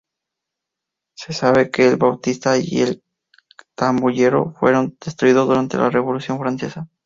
Se 1.15 1.31
sabe 1.31 1.69
que 1.69 1.87
"El 1.87 1.97
flautista" 1.99 2.57
y 2.57 2.81
"El 2.81 3.03
tamborilero" 3.75 4.55
fueron 4.59 4.97
destruidos 4.99 5.47
durante 5.47 5.77
la 5.77 5.91
Revolución 5.91 6.39
francesa. 6.39 6.89